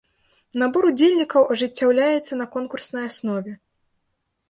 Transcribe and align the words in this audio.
Набор 0.61 0.87
удзельнікаў 0.91 1.47
ажыццяўляецца 1.57 2.33
на 2.43 2.51
конкурснай 2.59 3.09
аснове. 3.15 3.53